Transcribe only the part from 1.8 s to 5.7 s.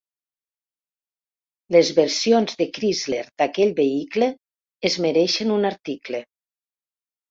versions de Chrysler d'aquell vehicle es mereixen